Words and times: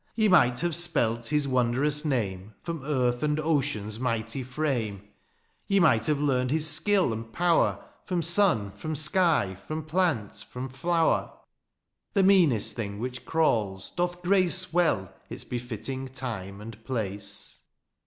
*' 0.11 0.15
Ye 0.15 0.27
might 0.29 0.61
have 0.61 0.75
spelt 0.75 1.27
his 1.27 1.47
wonderous 1.47 2.03
name 2.03 2.55
From 2.63 2.83
earth 2.83 3.21
and 3.21 3.39
ocean's 3.39 3.99
mighty 3.99 4.41
frame. 4.41 4.95
I 4.95 4.97
i 4.97 4.97
THE 4.97 4.97
AREOPAGITE. 4.97 5.67
21 5.67 5.67
"Ye 5.67 5.79
might 5.79 6.05
have 6.07 6.19
learned 6.19 6.49
his 6.49 6.65
skiU 6.65 7.13
and 7.13 7.31
power" 7.31 7.85
From 8.07 8.23
sun, 8.23 8.71
from 8.71 8.95
sky, 8.95 9.55
from 9.67 9.83
plant, 9.85 10.43
from 10.49 10.69
flower:" 10.69 11.31
The 12.15 12.23
meanest 12.23 12.75
thing 12.75 12.97
which 12.97 13.25
crawls, 13.27 13.91
doth 13.91 14.23
grace" 14.23 14.73
Well 14.73 15.13
its 15.29 15.43
befitting 15.43 16.07
time 16.07 16.61
and 16.61 16.83
place. 16.83 17.61